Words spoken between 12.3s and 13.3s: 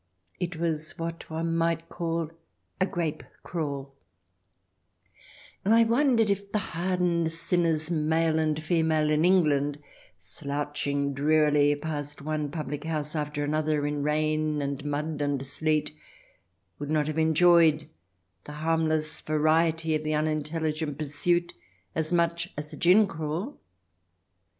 3o8 THE DESIRABLE ALIEN [ch. xxi public house